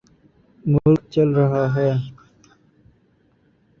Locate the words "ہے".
1.75-1.89